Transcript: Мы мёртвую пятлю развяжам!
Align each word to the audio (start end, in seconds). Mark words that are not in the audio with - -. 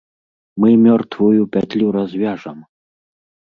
Мы 0.63 0.69
мёртвую 0.85 1.41
пятлю 1.57 1.93
развяжам! 1.99 2.57